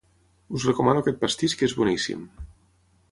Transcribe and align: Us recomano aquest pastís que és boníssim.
Us 0.59 0.63
recomano 0.69 1.03
aquest 1.03 1.21
pastís 1.25 1.55
que 1.59 1.69
és 1.69 1.75
boníssim. 1.81 2.25